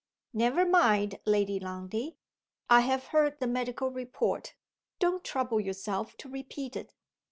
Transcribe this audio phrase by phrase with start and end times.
[0.33, 2.17] "Never mind, Lady Lundie!
[2.71, 4.55] I have heard the medical report.
[4.97, 6.95] Don't trouble yourself to repeat it."